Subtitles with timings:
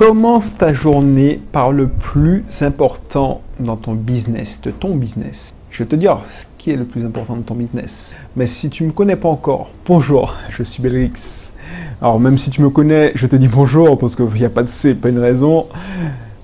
[0.00, 5.54] Commence ta journée par le plus important dans ton business, de ton business.
[5.70, 8.16] Je vais te dire ce qui est le plus important dans ton business.
[8.34, 11.52] Mais si tu ne me connais pas encore, bonjour, je suis Belrix.
[12.00, 14.62] Alors même si tu me connais, je te dis bonjour parce qu'il n'y a pas
[14.62, 15.66] de C, pas une raison.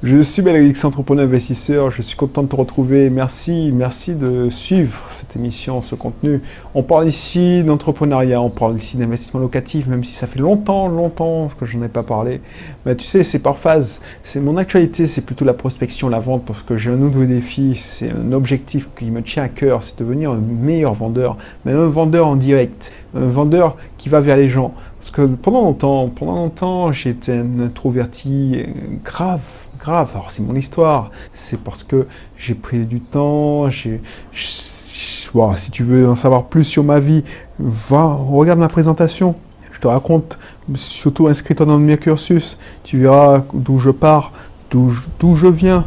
[0.03, 1.91] Je suis Belrix, entrepreneur investisseur.
[1.91, 3.09] Je suis content de te retrouver.
[3.09, 6.43] Merci, merci de suivre cette émission, ce contenu.
[6.75, 11.49] On parle ici d'entrepreneuriat, on parle ici d'investissement locatif, même si ça fait longtemps, longtemps
[11.59, 12.43] que je n'en ai pas parlé.
[12.85, 14.03] Mais tu sais, c'est par phase.
[14.23, 17.75] C'est mon actualité, c'est plutôt la prospection, la vente, parce que j'ai un nouveau défi.
[17.75, 21.87] C'est un objectif qui me tient à cœur, c'est devenir un meilleur vendeur, mais un
[21.87, 24.75] vendeur en direct, un vendeur qui va vers les gens.
[24.99, 28.63] Parce que pendant longtemps, pendant longtemps, j'étais un introverti
[29.03, 29.41] grave
[29.87, 30.11] grave.
[30.15, 31.11] Alors c'est mon histoire.
[31.33, 33.71] C'est parce que j'ai pris du temps.
[33.71, 34.01] J'ai,
[34.33, 37.23] si tu veux en savoir plus sur ma vie,
[37.59, 39.37] va regarde ma présentation.
[39.71, 40.39] Je te raconte.
[40.75, 42.59] Surtout inscris-toi dans mes cursus.
[42.83, 44.33] Tu verras d'où je pars,
[44.71, 44.91] d'où
[45.37, 45.87] je, viens.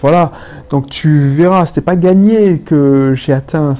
[0.00, 0.30] Voilà.
[0.70, 3.74] Donc tu verras, c'était pas gagné que j'ai atteint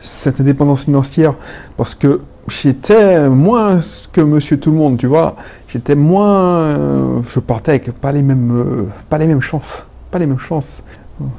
[0.00, 1.34] cette indépendance financière
[1.76, 3.80] parce que j'étais moins
[4.12, 5.36] que monsieur tout le monde, tu vois.
[5.68, 6.58] J'étais moins.
[6.58, 9.86] Euh, je partais avec pas les mêmes, euh, pas les mêmes chances.
[10.10, 10.82] Pas les mêmes chances.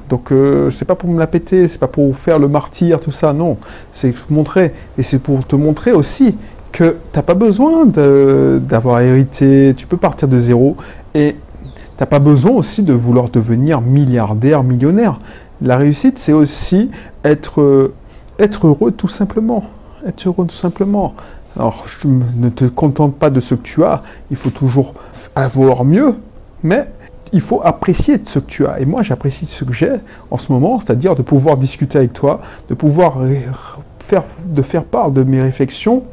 [0.10, 3.12] Donc euh, c'est pas pour me la péter, c'est pas pour faire le martyr, tout
[3.12, 3.58] ça, non.
[3.92, 4.74] C'est montrer.
[4.98, 6.36] Et c'est pour te montrer aussi
[6.72, 10.76] que t'as pas besoin d'avoir hérité, tu peux partir de zéro
[11.16, 11.36] et
[11.98, 15.18] t'as pas besoin aussi de vouloir devenir milliardaire, millionnaire.
[15.62, 16.92] La réussite, c'est aussi
[17.24, 17.92] être,
[18.38, 19.64] être heureux tout simplement
[20.06, 21.14] être heureux tout simplement.
[21.58, 24.94] Alors, je ne te contente pas de ce que tu as, il faut toujours
[25.36, 26.16] avoir mieux,
[26.64, 26.88] mais
[27.34, 28.80] il faut apprécier ce que tu as.
[28.80, 29.94] Et moi, j'apprécie ce que j'ai
[30.32, 33.18] en ce moment, c'est-à-dire de pouvoir discuter avec toi, de pouvoir
[34.00, 36.04] faire, de faire part de mes réflexions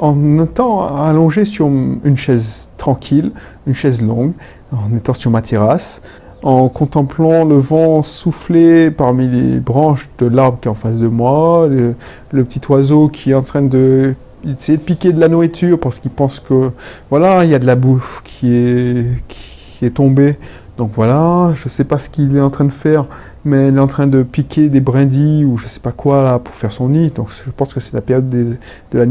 [0.00, 3.32] en étant allongé sur une chaise tranquille,
[3.66, 4.32] une chaise longue,
[4.72, 6.02] en étant sur ma terrasse,
[6.46, 11.08] en contemplant le vent souffler parmi les branches de l'arbre qui est en face de
[11.08, 14.14] moi, le, petit oiseau qui est en train de
[14.46, 16.70] essayer de piquer de la nourriture parce qu'il pense que
[17.10, 20.36] voilà, il y a de la bouffe qui est, qui tombée.
[20.78, 23.06] Donc voilà, je ne sais pas ce qu'il est en train de faire,
[23.44, 26.54] mais il est en train de piquer des brindilles ou je sais pas quoi pour
[26.54, 27.10] faire son nid.
[27.10, 28.56] Donc je pense que c'est la période de
[28.92, 29.04] la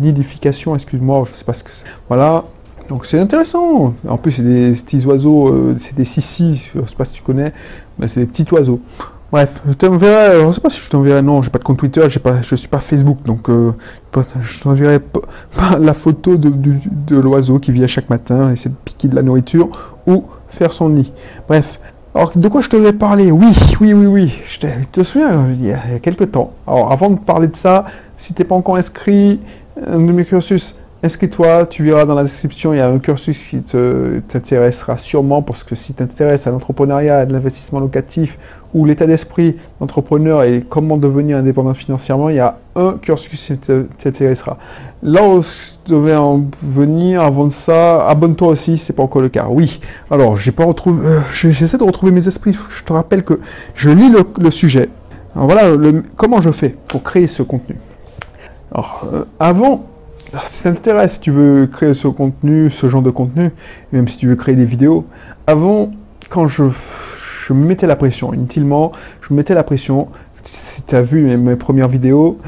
[0.00, 1.86] nidification, excuse-moi, je sais pas ce que c'est.
[2.08, 2.42] Voilà,
[2.88, 3.94] donc c'est intéressant.
[4.06, 7.14] En plus, c'est des petits oiseaux, euh, c'est des sissi, je ne sais pas si
[7.14, 7.52] tu connais,
[7.98, 8.80] mais c'est des petits oiseaux.
[9.32, 11.78] Bref, je t'enverrai, je ne sais pas si je t'enverrai, non, j'ai pas de compte
[11.78, 13.72] Twitter, je suis pas Facebook, donc euh,
[14.42, 15.00] je t'enverrai
[15.56, 19.96] pas la photo de, l'oiseau qui vient chaque matin, essayer de piquer de la nourriture
[20.06, 21.12] ou faire son nid.
[21.48, 21.80] Bref,
[22.14, 23.32] alors, de quoi je te vais parler?
[23.32, 24.40] Oui, oui, oui, oui.
[24.44, 24.60] Je
[24.92, 26.52] te, souviens, il y, a, quelques temps.
[26.64, 29.40] Alors, avant de parler de ça, si tu n'es pas encore inscrit
[29.82, 33.48] euh, de mes cursus, Inscris-toi, tu verras dans la description, il y a un cursus
[33.48, 38.38] qui t'intéressera sûrement parce que si tu t'intéresses à l'entrepreneuriat, à l'investissement locatif
[38.72, 43.58] ou l'état d'esprit d'entrepreneur et comment devenir indépendant financièrement, il y a un cursus qui
[43.98, 44.56] t'intéressera.
[45.02, 49.28] Là où je devais en venir avant de ça, abonne-toi aussi, c'est pas encore le
[49.28, 49.44] cas.
[49.50, 49.80] Oui.
[50.10, 52.56] Alors, j'ai pas retrouvé, euh, j'essaie de retrouver mes esprits.
[52.70, 53.40] Je te rappelle que
[53.74, 54.88] je lis le, sujet.
[55.34, 55.64] Voilà,
[56.16, 57.76] comment je fais pour créer ce contenu.
[58.72, 59.84] Alors, euh, avant
[60.44, 63.50] si ça t'intéresse, si tu veux créer ce contenu, ce genre de contenu,
[63.92, 65.06] même si tu veux créer des vidéos,
[65.46, 65.90] avant,
[66.28, 66.64] quand je,
[67.46, 70.08] je me mettais la pression, inutilement, je me mettais la pression,
[70.42, 72.38] si tu as vu mes, premières vidéos,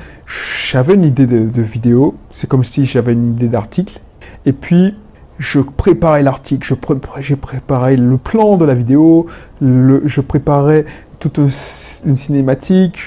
[0.70, 4.00] j'avais une idée de, vidéo, c'est comme si j'avais une idée d'article,
[4.44, 4.94] et puis
[5.38, 9.26] je préparais l'article, je, préparais le plan de la vidéo,
[9.60, 10.84] je préparais
[11.18, 12.98] toute une cinématique,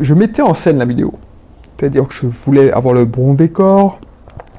[0.00, 1.14] je mettais en scène la vidéo.
[1.76, 3.98] C'est-à-dire que je voulais avoir le bon décor,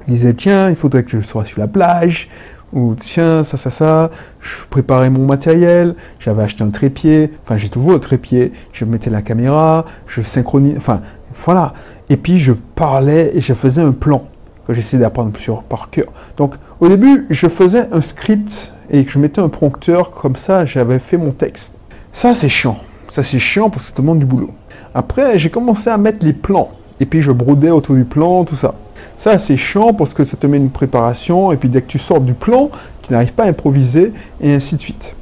[0.07, 2.29] je disais, tiens, il faudrait que je sois sur la plage,
[2.73, 7.69] ou tiens, ça, ça, ça, je préparais mon matériel, j'avais acheté un trépied, enfin j'ai
[7.69, 11.01] toujours le trépied, je mettais la caméra, je synchronisais, enfin
[11.43, 11.73] voilà.
[12.09, 14.25] Et puis je parlais et je faisais un plan
[14.67, 16.07] que j'essayais d'apprendre sur, par cœur.
[16.37, 20.99] Donc au début, je faisais un script et je mettais un prompteur, comme ça j'avais
[20.99, 21.73] fait mon texte.
[22.13, 22.77] Ça c'est chiant,
[23.09, 24.51] ça c'est chiant parce que ça demande du boulot.
[24.93, 28.55] Après, j'ai commencé à mettre les plans et puis je brodais autour du plan, tout
[28.55, 28.75] ça.
[29.17, 31.99] Ça, c'est chiant parce que ça te met une préparation, et puis dès que tu
[31.99, 32.69] sors du plan,
[33.01, 35.15] tu n'arrives pas à improviser, et ainsi de suite.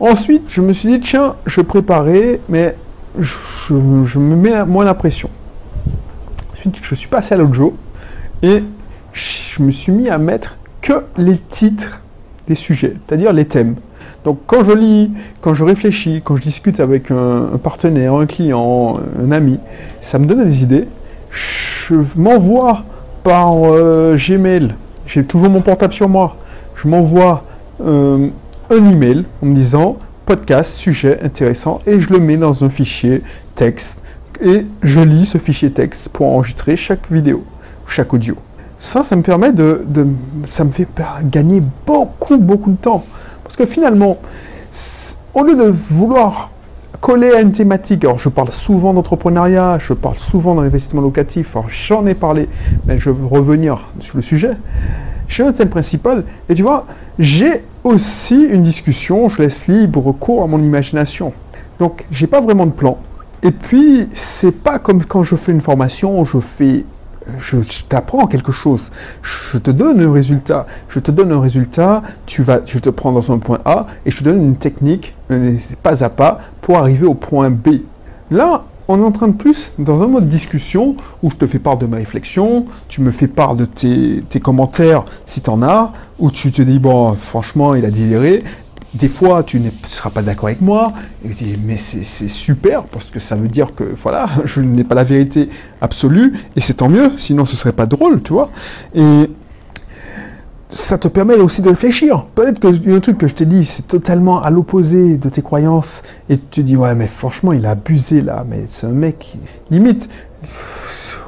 [0.00, 2.76] Ensuite, je me suis dit, tiens, je préparais, mais
[3.18, 5.30] je, me mets moins la pression.
[6.52, 7.76] Ensuite, je suis passé à l'audio,
[8.42, 8.64] et
[9.12, 12.00] je me suis mis à mettre que les titres
[12.48, 13.76] des sujets, c'est-à-dire les thèmes.
[14.24, 15.10] Donc quand je lis,
[15.40, 19.58] quand je réfléchis, quand je discute avec un, un partenaire, un client, un ami,
[20.00, 20.88] ça me donne des idées.
[21.92, 22.84] Je m'envoie
[23.22, 24.74] par euh, Gmail
[25.06, 26.36] j'ai toujours mon portable sur moi.
[26.74, 27.44] Je m'envoie
[27.84, 28.28] euh,
[28.70, 33.22] un email en me disant podcast, sujet intéressant, et je le mets dans un fichier
[33.54, 34.00] texte,
[34.40, 37.44] et je lis ce fichier texte pour enregistrer chaque vidéo,
[37.86, 38.36] chaque audio.
[38.78, 40.06] Ça, ça me permet de, de
[40.46, 40.88] ça me fait
[41.24, 43.04] gagner beaucoup, beaucoup de temps.
[43.42, 44.18] Parce que finalement,
[45.34, 46.50] au lieu de vouloir
[47.02, 48.04] coller à une thématique.
[48.04, 51.54] Alors, je parle souvent d'entrepreneuriat, je parle souvent d'investissement locatif.
[51.56, 52.48] Alors, j'en ai parlé,
[52.86, 54.52] mais je veux revenir sur le sujet.
[55.26, 56.86] J'ai un thème principal, et tu vois,
[57.18, 61.32] j'ai aussi une discussion, je laisse libre cours à mon imagination.
[61.80, 62.98] Donc, j'ai pas vraiment de plan.
[63.42, 66.84] Et puis, c'est pas comme quand je fais une formation, je fais
[67.38, 67.56] je,
[67.88, 68.90] t'apprends quelque chose.
[69.22, 70.66] Je te donne un résultat.
[70.88, 74.10] Je te donne un résultat, tu vas, je te prends dans un point A et
[74.10, 75.14] je te donne une technique,
[75.82, 77.80] pas à pas, pour arriver au point B.
[78.30, 81.58] Là, on est en train de plus dans un mode discussion où je te fais
[81.58, 85.92] part de ma réflexion, tu me fais part de tes, commentaires si tu en as,
[86.18, 88.42] où tu te dis, bon, franchement, il a déliré,
[88.94, 90.92] des fois, tu ne seras pas d'accord avec moi,
[91.24, 94.94] et dis, mais c'est super, parce que ça veut dire que, voilà, je n'ai pas
[94.94, 95.48] la vérité
[95.80, 98.50] absolue, et c'est tant mieux, sinon ce serait pas drôle, tu vois.
[98.94, 99.30] Et
[100.68, 102.24] ça te permet aussi de réfléchir.
[102.34, 106.02] Peut-être que un truc que je t'ai dit, c'est totalement à l'opposé de tes croyances,
[106.28, 109.36] et tu te dis, ouais, mais franchement, il a abusé là, mais c'est un mec,
[109.70, 110.10] limite,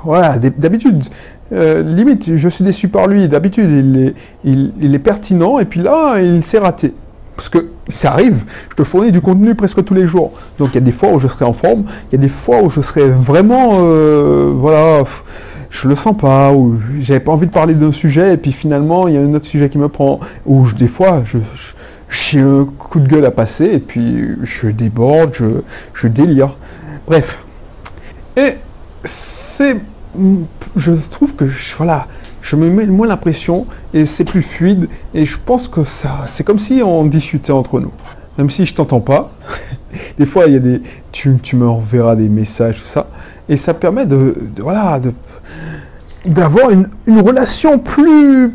[0.04, 1.02] voilà, d'habitude,
[1.52, 4.14] euh, limite, je suis déçu par lui, d'habitude, il est,
[4.82, 6.92] il est pertinent, et puis là, il s'est raté.
[7.36, 10.32] Parce que ça arrive, je te fournis du contenu presque tous les jours.
[10.58, 12.28] Donc il y a des fois où je serai en forme, il y a des
[12.28, 15.02] fois où je serai vraiment, euh, voilà,
[15.70, 19.08] je le sens pas, ou j'avais pas envie de parler d'un sujet, et puis finalement
[19.08, 21.38] il y a un autre sujet qui me prend, ou des fois je,
[22.08, 25.46] j'ai un coup de gueule à passer, et puis je déborde, je,
[25.92, 26.56] je délire.
[27.06, 27.40] Bref.
[28.36, 28.54] Et
[29.02, 29.76] c'est,
[30.76, 31.44] je trouve que,
[31.76, 32.06] voilà,
[32.44, 36.44] je me mets moins l'impression et c'est plus fluide et je pense que ça, c'est
[36.44, 37.90] comme si on discutait entre nous.
[38.36, 39.32] Même si je t'entends pas,
[40.18, 43.06] des fois il y a des, tu, tu me enverras des messages tout ça
[43.48, 45.00] et ça permet de, voilà,
[46.26, 48.54] d'avoir une, une, relation plus,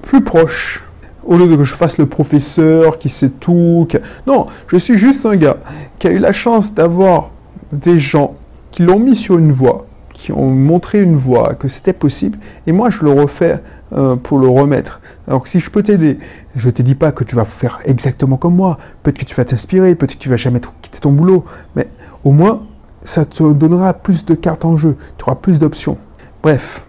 [0.00, 0.82] plus proche.
[1.26, 3.86] Au lieu de que je fasse le professeur qui sait tout.
[4.26, 5.56] Non, je suis juste un gars
[5.98, 7.30] qui a eu la chance d'avoir
[7.72, 8.36] des gens
[8.70, 9.86] qui l'ont mis sur une voie
[10.32, 13.60] ont montré une voie, que c'était possible, et moi je le refais
[13.92, 15.00] euh, pour le remettre.
[15.28, 16.18] Alors si je peux t'aider,
[16.54, 19.34] je ne te dis pas que tu vas faire exactement comme moi, peut-être que tu
[19.34, 21.44] vas t'inspirer, peut-être que tu vas jamais quitter ton boulot,
[21.74, 21.88] mais
[22.24, 22.62] au moins
[23.04, 25.98] ça te donnera plus de cartes en jeu, tu auras plus d'options.
[26.42, 26.84] Bref.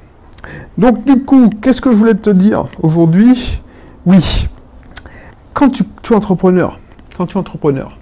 [0.78, 3.62] Donc du coup, qu'est-ce que je voulais te dire aujourd'hui?
[4.06, 4.48] Oui,
[5.54, 6.80] quand tu es entrepreneur,
[7.18, 7.98] quand tu es entrepreneur,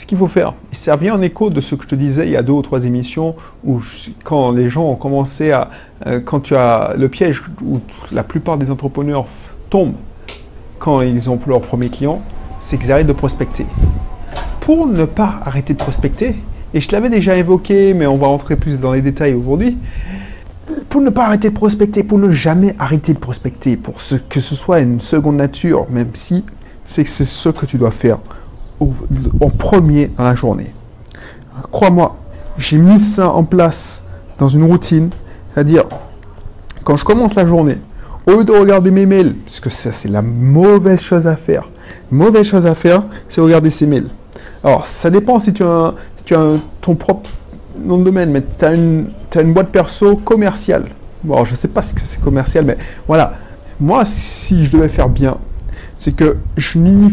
[0.00, 0.54] ce qu'il faut faire.
[0.72, 2.62] Ça vient en écho de ce que je te disais il y a deux ou
[2.62, 3.36] trois émissions
[3.66, 3.82] où
[4.24, 5.68] quand les gens ont commencé à,
[6.06, 7.80] euh, quand tu as le piège où
[8.10, 9.26] la plupart des entrepreneurs
[9.68, 9.96] tombent
[10.78, 12.22] quand ils ont leur premier client,
[12.60, 13.66] c'est qu'ils arrêtent de prospecter.
[14.60, 16.36] Pour ne pas arrêter de prospecter,
[16.72, 19.76] et je l'avais déjà évoqué, mais on va rentrer plus dans les détails aujourd'hui,
[20.88, 24.40] pour ne pas arrêter de prospecter, pour ne jamais arrêter de prospecter, pour ce, que
[24.40, 26.42] ce soit une seconde nature, même si
[26.84, 28.18] c'est ce que tu dois faire
[28.80, 30.72] en premier dans la journée.
[31.70, 32.16] Crois-moi,
[32.58, 34.04] j'ai mis ça en place
[34.38, 35.10] dans une routine,
[35.52, 35.84] c'est-à-dire
[36.84, 37.78] quand je commence la journée,
[38.26, 41.68] au lieu de regarder mes mails, puisque ça c'est la mauvaise chose à faire,
[42.10, 44.08] mauvaise chose à faire, c'est regarder ses mails.
[44.64, 45.94] Alors ça dépend si tu as,
[46.80, 47.28] ton propre
[47.78, 50.86] nom de domaine, mais tu as une, boîte perso commerciale.
[51.22, 53.34] Bon, je ne sais pas ce que c'est commercial, mais voilà.
[53.78, 55.38] Moi, si je devais faire bien,
[55.98, 57.10] c'est que je n'y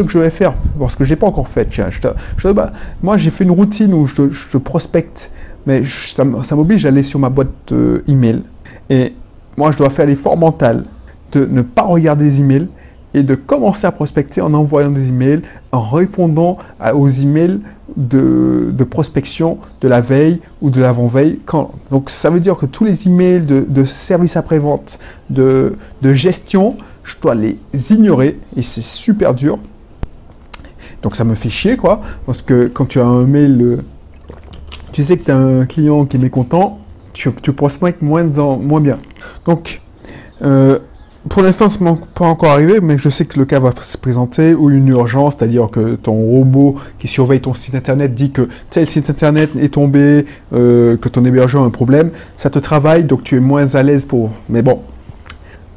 [0.00, 1.68] fais que je vais faire, parce que j'ai pas encore fait.
[1.70, 2.72] je bah,
[3.02, 5.30] moi, j'ai fait une routine où je, je prospecte,
[5.66, 8.42] mais ça, m'oblige à aller sur ma boîte euh, email.
[8.90, 9.14] Et
[9.56, 10.84] moi, je dois faire l'effort mental
[11.32, 12.68] de ne pas regarder les emails
[13.14, 15.40] et de commencer à prospecter en envoyant des emails,
[15.72, 16.58] en répondant
[16.94, 17.60] aux emails
[17.96, 21.40] de, de, prospection de la veille ou de l'avant-veille.
[21.90, 24.98] Donc ça veut dire que tous les emails de, de service après-vente,
[25.30, 26.74] de, de gestion,
[27.04, 27.58] je dois les
[27.90, 29.58] ignorer et c'est super dur.
[31.02, 32.00] Donc ça me fait chier, quoi.
[32.26, 33.76] Parce que quand tu as un mail, euh,
[34.92, 36.78] tu sais que tu as un client qui est mécontent,
[37.12, 38.24] tu, tu prospectes moins,
[38.60, 38.98] moins bien.
[39.44, 39.80] Donc,
[40.42, 40.78] euh,
[41.28, 43.98] pour l'instant, ce n'est pas encore arrivé, mais je sais que le cas va se
[43.98, 48.48] présenter, ou une urgence, c'est-à-dire que ton robot qui surveille ton site internet dit que
[48.70, 53.04] tel site internet est tombé, euh, que ton hébergeur a un problème, ça te travaille,
[53.04, 54.30] donc tu es moins à l'aise pour...
[54.48, 54.80] Mais bon,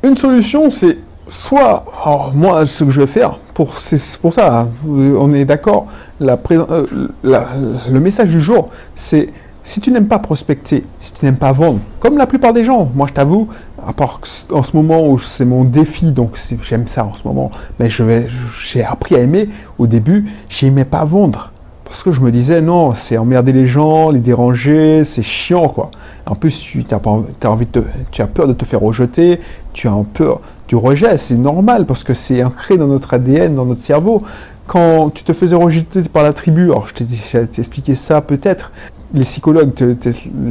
[0.04, 0.98] une solution, c'est
[1.30, 1.86] soit,
[2.34, 5.88] moi, ce que je vais faire, pour, c'est pour ça, hein, on est d'accord,
[6.22, 6.86] euh,
[7.22, 9.30] le message du jour, c'est
[9.64, 12.92] si tu n'aimes pas prospecter, si tu n'aimes pas vendre, comme la plupart des gens,
[12.96, 13.50] moi je t'avoue,
[13.88, 14.20] à part
[14.52, 18.84] en ce moment où c'est mon défi, donc j'aime ça en ce moment, mais j'ai
[18.84, 19.50] appris à aimer.
[19.78, 21.52] Au début, j'aimais pas vendre.
[21.86, 25.90] Parce que je me disais, non, c'est emmerder les gens, les déranger, c'est chiant, quoi.
[26.28, 29.40] En plus, tu as, envie de tu as peur de te faire rejeter,
[29.74, 30.40] tu as peur
[30.70, 34.22] du rejet, c'est normal, parce que c'est ancré dans notre ADN, dans notre cerveau.
[34.68, 38.72] Quand tu te faisais rejeter par la tribu, alors je t'ai expliqué ça peut-être,
[39.16, 39.72] les psychologues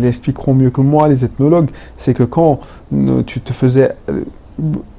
[0.00, 2.58] l'expliqueront mieux que moi, les ethnologues, c'est que quand
[2.92, 4.24] euh, tu te faisais euh,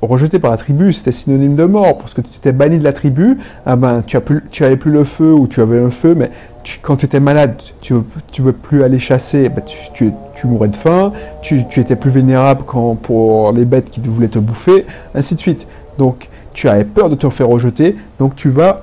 [0.01, 2.93] rejeté par la tribu, c'était synonyme de mort, parce que tu étais banni de la
[2.93, 6.31] tribu, ah ben, tu, as plus, plus le feu ou tu avais un feu, mais
[6.81, 8.01] quand tu étais malade, tu ne
[8.39, 9.63] veux plus aller chasser, ben,
[9.93, 11.11] tu, tu, mourais de faim,
[11.41, 15.67] tu, étais plus vénérable quand, pour les bêtes qui voulaient te bouffer, ainsi de suite.
[15.97, 18.81] Donc tu avais peur de te faire rejeter, donc tu vas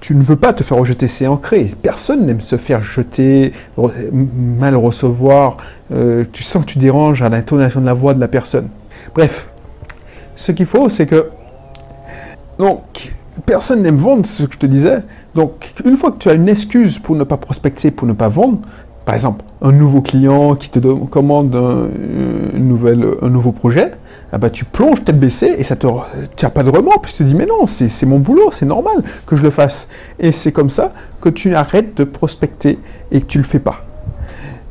[0.00, 1.70] tu ne veux pas te faire rejeter, c'est ancré.
[1.80, 3.54] Personne n'aime se faire jeter,
[4.12, 5.56] mal recevoir.
[5.94, 8.68] Euh, tu sens que tu déranges à l'intonation de la voix de la personne.
[9.14, 9.48] Bref,
[10.36, 11.30] ce qu'il faut, c'est que.
[12.58, 13.12] Donc,
[13.46, 15.02] personne n'aime vendre, ce que je te disais.
[15.34, 18.28] Donc, une fois que tu as une excuse pour ne pas prospecter, pour ne pas
[18.28, 18.58] vendre,
[19.04, 21.54] par exemple, un nouveau client qui te commande
[22.54, 23.92] nouvelle, un nouveau projet,
[24.32, 25.86] ah bah, tu plonges tête baissée et ça te,
[26.36, 28.66] tu n'as pas de remords, puis tu te dis, mais non, c'est mon boulot, c'est
[28.66, 29.88] normal que je le fasse.
[30.18, 32.78] Et c'est comme ça que tu arrêtes de prospecter
[33.12, 33.84] et que tu ne le fais pas.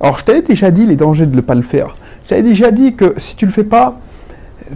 [0.02, 1.96] Alors, je t'avais déjà dit les dangers de ne pas le faire.
[2.28, 4.00] J'avais déjà dit que si tu ne le fais pas,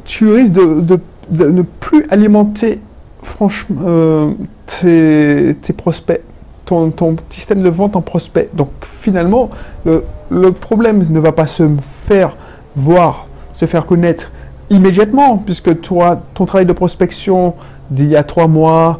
[0.05, 0.99] tu risques de,
[1.31, 2.79] ne plus alimenter
[3.23, 4.31] franchement euh,
[4.65, 6.21] tes, prospects,
[6.65, 6.93] ton,
[7.29, 8.49] système de vente en prospects.
[8.53, 8.69] Donc
[9.01, 9.49] finalement,
[9.85, 11.63] le, problème ne va pas se
[12.07, 12.35] faire
[12.75, 14.31] voir, se faire connaître
[14.69, 17.55] immédiatement, puisque toi, ton travail de prospection
[17.89, 18.99] d'il y a trois mois,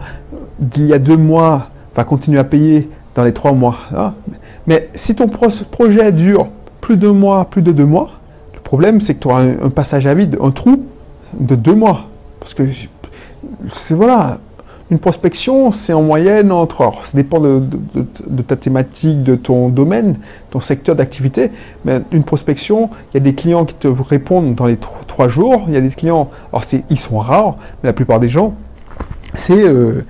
[0.60, 3.78] d'il y a deux mois, va continuer à payer dans les trois mois.
[3.96, 4.14] Hein.
[4.66, 6.48] Mais si ton projet dure
[6.80, 8.12] plus de mois, plus de deux mois,
[8.68, 10.84] problème, c'est que tu auras un, passage à vide, un trou
[11.40, 12.08] de deux mois.
[12.42, 12.64] Parce que
[13.72, 14.40] c'est voilà,
[14.92, 16.82] une prospection, c'est en moyenne entre.
[16.82, 17.62] Alors, ça dépend de,
[18.46, 20.18] ta thématique, de ton domaine,
[20.50, 21.50] ton secteur d'activité.
[21.86, 25.64] Mais une prospection, il y a des clients qui te répondent dans les trois jours.
[25.68, 28.54] Il y a des clients, alors ils sont rares, mais la plupart des gens,
[29.34, 30.04] c'est euh,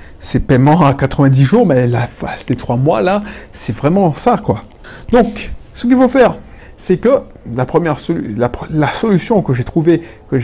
[0.48, 3.22] paiement à 90 jours, mais la phase des trois mois là,
[3.52, 4.64] c'est vraiment ça quoi.
[5.12, 6.38] Donc, ce qu'il faut faire,
[6.76, 7.22] c'est que
[7.56, 7.98] la première
[8.70, 10.01] la, solution que j'ai trouvée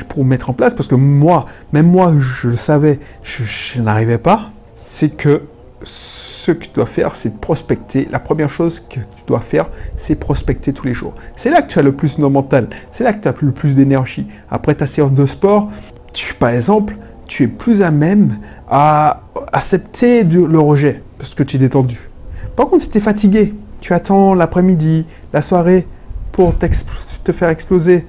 [0.09, 4.51] pour mettre en place, parce que moi, même moi, je le savais, je, n'arrivais pas,
[4.75, 5.41] c'est que
[5.83, 8.07] ce que tu dois faire, c'est prospecter.
[8.11, 9.67] La première chose que tu dois faire,
[9.97, 11.13] c'est prospecter tous les jours.
[11.35, 13.51] C'est là que tu as le plus de mental, c'est là que tu as le
[13.51, 14.27] plus d'énergie.
[14.49, 15.71] Après ta séance de sport,
[16.13, 16.95] tu, par exemple,
[17.27, 18.37] tu es plus à même
[18.69, 22.09] à accepter le rejet, parce que tu es détendu.
[22.55, 25.87] Par contre, si tu es fatigué, tu attends l'après-midi, la soirée,
[26.33, 28.05] pour te faire exploser,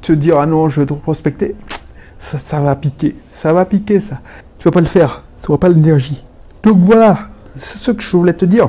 [0.00, 1.54] te dire ah non, je vais te prospecter,
[2.18, 3.14] ça, va piquer.
[3.30, 4.20] Ça va piquer ça.
[4.58, 5.22] Tu vas pas le faire.
[5.42, 6.24] Tu n'auras pas l'énergie.
[6.62, 8.68] Donc voilà, c'est ce que je voulais te dire.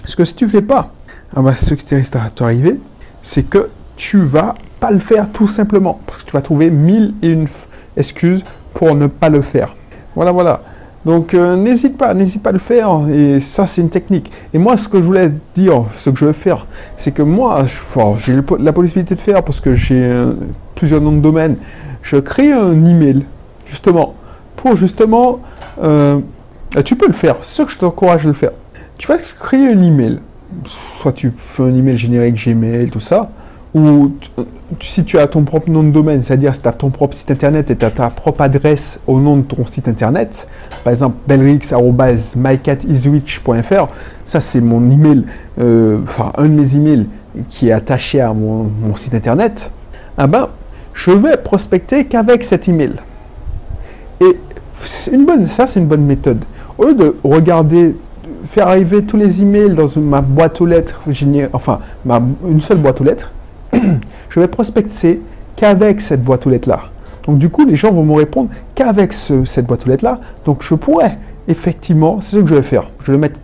[0.00, 0.92] Parce que si tu ne fais pas,
[1.34, 2.78] ah bah, ce qui risque à t'arriver,
[3.22, 6.00] c'est que tu vas pas le faire tout simplement.
[6.06, 7.48] Parce que tu vas trouver mille et une
[7.96, 8.42] excuses
[8.74, 9.74] pour ne pas le faire.
[10.14, 10.62] Voilà, voilà.
[11.04, 13.08] Donc euh, n'hésite pas, n'hésite pas à le faire.
[13.08, 14.30] Et ça, c'est une technique.
[14.52, 17.64] Et moi, ce que je voulais dire, ce que je veux faire, c'est que moi,
[18.16, 20.10] j'ai la possibilité de faire parce que j'ai
[20.74, 21.56] plusieurs noms de domaines.
[22.02, 23.24] Je crée un email,
[23.66, 24.14] justement,
[24.56, 25.40] pour justement,
[25.82, 26.20] euh,
[26.84, 27.36] tu peux le faire.
[27.42, 28.52] C'est sûr que je t'encourage à le faire.
[28.98, 30.20] Tu vas créer un email.
[30.64, 33.30] Soit tu fais un email générique Gmail, tout ça
[33.74, 34.12] ou
[34.80, 37.32] si tu as ton propre nom de domaine, c'est-à-dire si tu as ton propre site
[37.32, 40.46] internet et tu as ta propre adresse au nom de ton site internet,
[40.84, 43.86] par exemple belrix.mycatiswitch.fr,
[44.24, 45.24] ça c'est mon email,
[45.60, 47.08] euh, enfin un de mes emails
[47.48, 49.72] qui est attaché à mon, site internet,
[50.18, 50.50] ah ben,
[50.92, 52.92] je vais prospecter qu'avec cet email.
[54.20, 54.38] Et
[55.12, 56.44] une bonne, ça c'est une bonne méthode.
[56.78, 57.96] Au lieu de regarder
[58.46, 61.00] faire arriver tous les emails dans ma boîte aux lettres,
[61.52, 61.80] enfin
[62.48, 63.32] une seule boîte aux lettres,
[64.30, 65.20] je vais prospecter
[65.56, 66.80] qu'avec cette boîte aux lettres-là.
[67.26, 70.20] Donc du coup, les gens vont me répondre qu'avec cette boîte aux lettres-là.
[70.44, 72.90] Donc je pourrais, effectivement, c'est ce que je vais faire.
[73.02, 73.40] Je vais mettre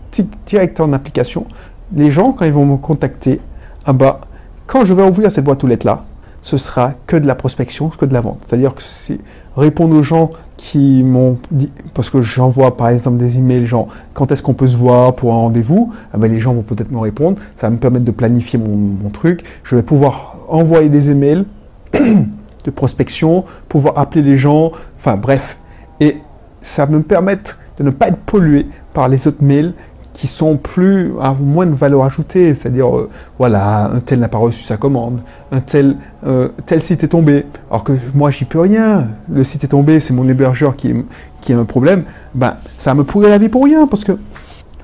[0.46, 1.46] direct en application.
[1.94, 3.40] Les gens, quand ils vont me contacter,
[3.84, 4.20] ah bah,
[4.66, 6.04] quand je vais ouvrir cette boîte aux lettres-là,
[6.42, 8.38] ce sera que de la prospection, que de la vente.
[8.46, 9.18] C'est-à-dire que c'est
[9.56, 14.30] répondre aux gens qui m'ont dit, parce que j'envoie par exemple des emails, genre quand
[14.30, 16.98] est-ce qu'on peut se voir pour un rendez-vous, ah ben, les gens vont peut-être me
[16.98, 21.46] répondre, ça va me permettre de planifier mon, truc, je vais pouvoir envoyer des emails
[21.94, 25.56] de prospection, pouvoir appeler les gens, enfin bref,
[25.98, 26.18] et
[26.60, 29.72] ça va me permettre de ne pas être pollué par les autres mails
[30.12, 34.38] qui sont plus à moins de valeur ajoutée, c'est-à-dire euh, voilà, un tel n'a pas
[34.38, 35.20] reçu sa commande,
[35.52, 39.64] un tel euh, tel site est tombé, alors que moi j'y peux rien, le site
[39.64, 40.94] est tombé, c'est mon hébergeur qui,
[41.40, 44.18] qui a un problème, ben ça me pourrait la vie pour rien parce que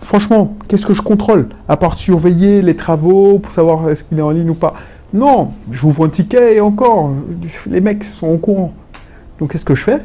[0.01, 1.49] franchement, qu'est-ce que je contrôle?
[1.69, 4.75] À part surveiller les travaux pour savoir est-ce qu'il est en ligne ou pas.
[5.13, 7.11] Non, j'ouvre un ticket et encore,
[7.69, 8.73] les mecs sont au courant.
[9.39, 10.01] Donc qu'est-ce que je fais?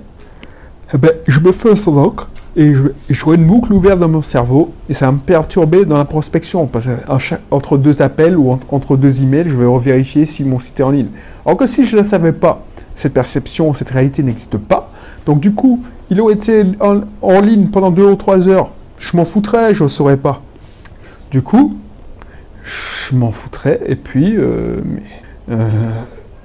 [0.93, 2.73] Eh ben, je me fais un stock et
[3.09, 6.03] je, vois une boucle ouverte dans mon cerveau et ça va me perturber dans la
[6.05, 10.59] prospection parce que entre deux appels ou entre deux emails, je vais revérifier si mon
[10.59, 11.07] site est en ligne.
[11.45, 12.65] Alors que si je ne savais pas,
[12.95, 14.91] cette perception, cette réalité n'existe pas.
[15.25, 18.71] Donc du coup, il aurait été en, ligne pendant deux ou trois heures.
[18.99, 20.41] Je m'en foutrais, je ne saurais pas.
[21.31, 21.77] Du coup,
[22.63, 24.81] je m'en foutrais et puis euh,
[25.49, 25.69] euh,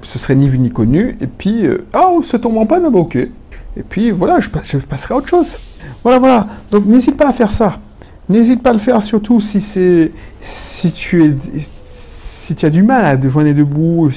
[0.02, 1.16] ce serait ni vu ni connu.
[1.20, 3.16] Et puis, euh, ah, oh, ça tombe en panne, ok.
[3.16, 5.58] Et puis voilà, je, passerai à autre chose.
[6.02, 6.46] Voilà, voilà.
[6.70, 7.78] Donc n'hésite pas à faire ça.
[8.28, 11.34] N'hésite pas à le faire surtout si c'est si tu es
[12.46, 14.08] si tu as du mal à te joindre debout,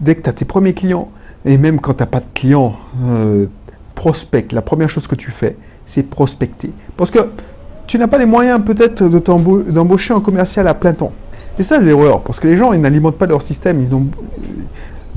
[0.00, 1.10] dès que tu as tes premiers clients,
[1.44, 3.46] et même quand tu n'as pas de clients, euh,
[3.94, 4.52] prospecte.
[4.52, 6.72] La première chose que tu fais, c'est prospecter.
[6.96, 7.18] Parce que
[7.86, 11.12] tu n'as pas les moyens peut-être d'embaucher un commercial à plein temps.
[11.58, 13.82] Et ça, l'erreur, parce que les gens, ils n'alimentent pas leur système.
[13.92, 14.06] Ont...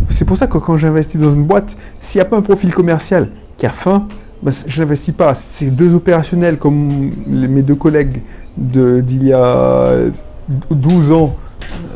[0.09, 2.73] C'est pour ça que quand j'investis dans une boîte, s'il n'y a pas un profil
[2.73, 4.07] commercial qui a faim,
[4.41, 5.33] ben, je n'investis pas.
[5.33, 8.21] C'est deux opérationnels comme mes deux collègues
[8.57, 9.95] d'il y a
[10.71, 11.35] 12 ans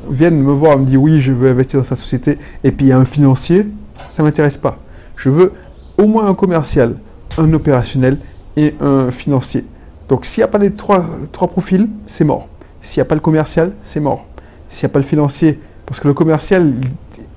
[0.10, 2.88] viennent me voir et me disent oui, je veux investir dans sa société, et puis
[2.88, 3.68] il y a un financier,
[4.10, 4.78] ça ne m'intéresse pas.
[5.16, 5.54] Je veux
[5.98, 6.98] au moins un commercial,
[7.38, 8.18] un opérationnel
[8.58, 9.66] et un financier.
[10.10, 12.48] Donc s'il n'y a pas les trois, profils, c'est mort.
[12.82, 14.26] S'il n'y a pas le commercial, c'est mort.
[14.68, 16.74] S'il n'y a pas le financier, parce que le commercial,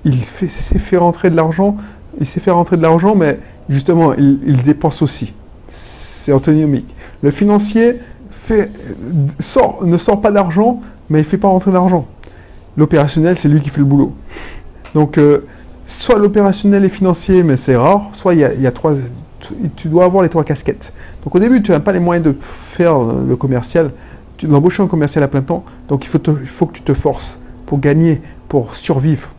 [0.04, 1.76] il, il fait rentrer de l'argent,
[2.18, 5.32] il sait faire rentrer de l'argent, mais justement, il, dépense aussi.
[5.68, 6.94] C'est autonomique.
[7.22, 7.98] Le financier
[8.50, 10.80] ne sort pas d'argent,
[11.10, 12.06] mais il ne fait pas rentrer d'argent.
[12.76, 14.12] L'opérationnel, c'est lui qui fait le boulot.
[14.94, 15.46] Donc, euh,
[15.86, 18.94] soit l'opérationnel est financier, mais c'est rare, soit il y, a, trois,
[19.76, 20.92] tu dois avoir les trois casquettes.
[21.24, 23.92] Donc au début, tu n'as pas les moyens de faire le commercial,
[24.36, 27.38] tu dois embaucher un commercial à plein temps, donc il faut que tu te forces
[27.66, 29.30] pour gagner, pour survivre,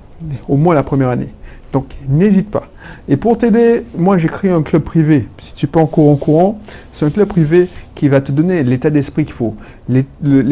[0.48, 1.30] au moins la première année.
[1.74, 2.70] Donc n'hésite pas.
[3.10, 5.28] Et pour t'aider, moi j'ai créé un club privé.
[5.40, 6.60] Si tu pas encore en courant,
[6.92, 9.56] c'est un club privé qui va te donner l'état d'esprit qu'il faut,
[9.90, 10.04] les,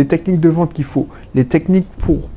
[0.07, 2.29] techniques de vente qu'il faut, les techniques pour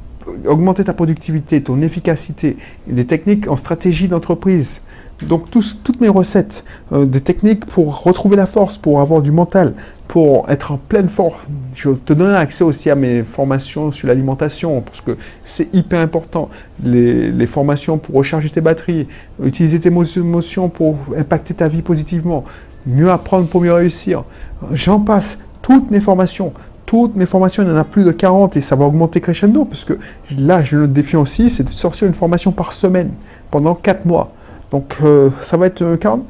[0.47, 4.83] augmenter ta productivité, ton efficacité, les techniques en stratégie d'entreprise.
[5.27, 9.75] Donc toutes mes recettes, euh, des techniques pour retrouver la force, pour avoir du mental,
[10.09, 11.35] pour être en pleine forme.
[11.75, 16.49] Je te donne accès aussi à mes formations sur l'alimentation, parce que c'est hyper important.
[16.83, 19.07] Les, formations pour recharger tes batteries,
[19.43, 22.45] utiliser tes émotions pour impacter ta vie positivement,
[22.87, 24.25] mieux apprendre pour mieux réussir.
[24.73, 25.39] J'en passe.
[25.61, 26.55] Toutes mes formations,
[26.87, 29.67] toutes mes formations, il y en a plus de 40 et ça va augmenter crescendo,
[29.67, 29.99] parce que
[30.39, 33.11] là, je le défi aussi, c'est de sortir une formation par semaine
[33.51, 34.33] pendant 4 mois.
[34.71, 36.25] Donc euh, ça va être un carnage,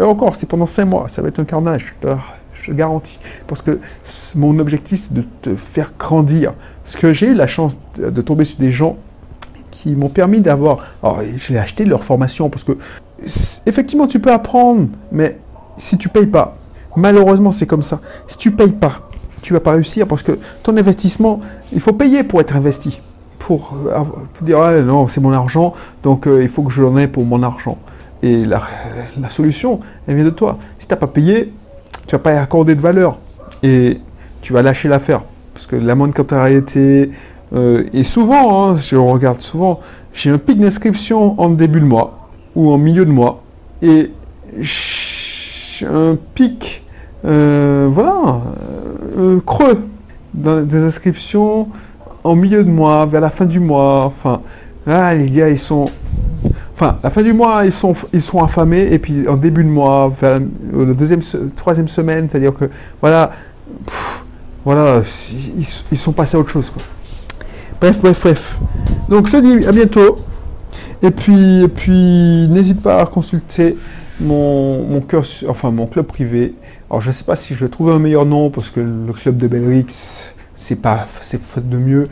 [0.00, 1.94] encore, c'est pendant 5 mois, ça va être un carnage
[2.64, 3.18] je garantis.
[3.46, 3.78] Parce que
[4.36, 6.54] mon objectif, c'est de te faire grandir.
[6.82, 8.96] Parce que j'ai eu la chance de, tomber sur des gens
[9.70, 10.78] qui m'ont permis d'avoir...
[11.02, 12.72] Alors, j'ai acheté leur formation parce que,
[13.66, 15.38] effectivement, tu peux apprendre, mais
[15.76, 16.56] si tu payes pas,
[16.96, 18.00] malheureusement, c'est comme ça.
[18.26, 19.08] Si tu payes pas,
[19.42, 21.40] tu vas pas réussir parce que ton investissement,
[21.72, 23.00] il faut payer pour être investi.
[23.38, 23.74] Pour,
[24.40, 27.26] dire, ah, non, c'est mon argent, donc euh, il faut que je l'en ai pour
[27.26, 27.76] mon argent.
[28.22, 28.62] Et la,
[29.20, 30.56] la, solution, elle vient de toi.
[30.78, 31.52] Si tu n'as pas payé,
[32.06, 33.18] tu vas pas y accorder de valeur
[33.62, 33.98] et
[34.42, 35.22] tu vas lâcher l'affaire.
[35.52, 37.10] Parce que la moindre quand tu as arrêté,
[37.54, 39.80] euh, et souvent, hein, je regarde souvent,
[40.12, 43.42] j'ai un pic d'inscription en début de mois ou en milieu de mois
[43.82, 44.10] et
[45.82, 46.82] un pic,
[47.24, 48.40] euh, voilà,
[49.18, 49.84] euh, creux
[50.32, 51.68] dans des inscriptions
[52.22, 54.04] en milieu de mois, vers la fin du mois.
[54.06, 54.40] Enfin,
[54.86, 55.90] là, les gars, ils sont
[56.74, 59.68] Enfin, la fin du mois, ils sont, ils sont affamés, et puis en début de
[59.68, 61.20] mois, vers la deuxième,
[61.54, 62.64] troisième semaine, c'est-à-dire que,
[63.00, 63.30] voilà,
[64.64, 65.02] voilà,
[65.56, 66.70] ils, sont passés à autre chose.
[66.70, 66.82] Quoi.
[67.80, 68.58] Bref, bref, bref.
[69.08, 70.18] Donc, je te dis à bientôt.
[71.02, 73.76] Et puis, et puis n'hésite pas à consulter
[74.20, 75.02] mon, mon,
[75.48, 76.54] enfin, mon club privé.
[76.90, 79.12] Alors, je ne sais pas si je vais trouver un meilleur nom, parce que le
[79.12, 80.24] club de Belrix,
[80.64, 82.08] c'est pas c'est de mieux.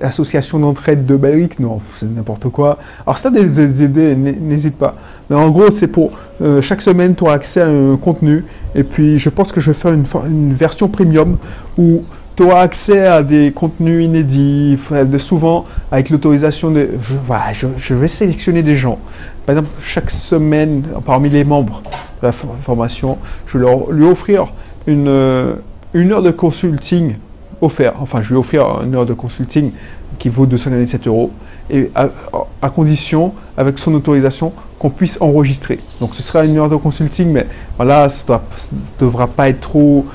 [0.00, 2.78] L'association d'entraide de Belgique, non, c'est n'importe quoi.
[3.06, 4.94] Alors si tu as des, idées, n'hésite pas.
[5.28, 8.46] Mais en gros, c'est pour euh, chaque semaine, tu auras accès à un contenu.
[8.74, 11.36] Et puis je pense que je vais faire une, version premium
[11.76, 16.88] où tu auras accès à des contenus inédits, de souvent avec l'autorisation de...
[17.02, 18.98] Je, je, vais sélectionner des gens.
[19.44, 21.82] Par exemple, chaque semaine, parmi les membres
[22.22, 24.46] de la formation, je vais leur, lui offrir
[24.86, 25.58] une...
[25.94, 27.16] Une heure de consulting
[27.60, 27.94] offert.
[28.00, 29.72] Enfin, je ai offert une heure de consulting
[30.18, 31.30] qui vaut 297 euros.
[31.70, 35.78] Et à, condition, avec son autorisation, qu'on puisse enregistrer.
[36.00, 37.46] Donc ce sera une heure de consulting, mais
[37.76, 40.06] voilà, ça ne devra pas être trop.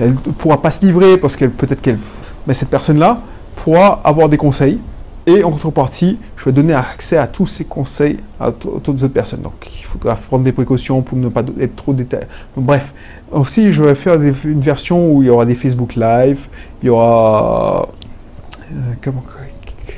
[0.00, 1.98] Elle ne pourra pas se livrer parce qu'elle peut-être qu'elle.
[2.46, 3.20] Mais cette personne-là
[3.56, 4.78] pourra avoir des conseils
[5.26, 9.14] et en contrepartie, je vais donner accès à tous ces conseils à toutes les autres
[9.14, 9.40] personnes.
[9.40, 12.24] Donc, il faudra prendre des précautions pour ne pas être trop détaillé.
[12.56, 12.92] bref,
[13.32, 16.40] aussi, je vais faire une version où il y aura des Facebook Live,
[16.82, 17.88] il y aura.
[18.72, 19.10] Euh,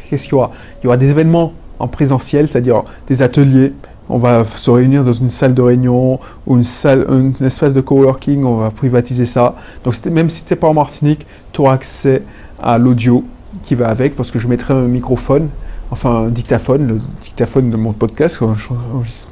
[0.09, 0.53] qu'est-ce qu'il y aura?
[0.81, 3.73] Il y aura des événements en présentiel, c'est-à-dire des ateliers.
[4.09, 7.81] On va se réunir dans une salle de réunion ou une salle, un espace de
[7.81, 9.57] coworking, on va privatiser ça.
[9.83, 12.23] Donc, même si tu n'es pas en Martinique, tu auras accès
[12.63, 13.25] à l'audio
[13.63, 15.49] qui va avec, parce que je mettrai un microphone,
[15.91, 18.41] enfin un dictaphone, le dictaphone de mon podcast,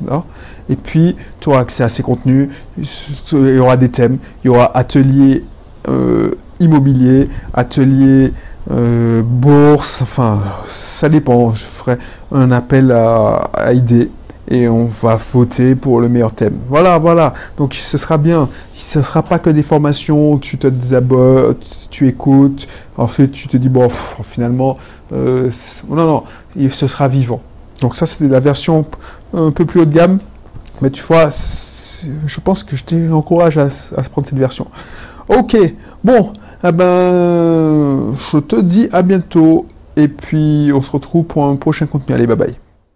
[0.07, 0.25] là.
[0.69, 2.49] Et puis, tu auras accès à ces contenus.
[2.79, 4.19] Il y aura des thèmes.
[4.43, 5.45] Il y aura atelier
[5.89, 8.33] euh, immobilier, atelier
[8.71, 11.51] euh, bourse, enfin, ça dépend.
[11.51, 11.99] Je ferai
[12.33, 14.11] un appel à, à idées
[14.49, 16.59] et on va voter pour le meilleur thème.
[16.69, 17.35] Voilà, voilà.
[17.57, 18.49] Donc ce sera bien.
[18.75, 21.57] Ce sera pas que des formations, tu te désabonnes,
[21.91, 23.89] tu écoutes, en fait tu te dis, bon,
[24.23, 24.77] finalement,
[25.13, 25.51] euh,
[25.89, 26.23] non, non,
[26.71, 27.41] ce sera vivant.
[27.81, 28.87] Donc ça, c'était la version
[29.33, 30.19] un peu plus haut de gamme.
[30.81, 34.67] Mais tu vois, je pense que je t'encourage à, à prendre cette version.
[35.29, 35.57] Ok,
[36.03, 39.67] bon, eh ben, je te dis à bientôt.
[39.97, 42.15] Et puis, on se retrouve pour un prochain contenu.
[42.15, 42.64] Allez, bye bye.